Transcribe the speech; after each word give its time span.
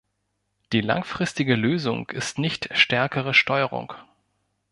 Die 0.73 0.81
langfristige 0.81 1.53
Lösung 1.53 2.09
ist 2.09 2.39
nicht 2.39 2.69
stärkere 2.75 3.35
Steuerung. 3.35 3.93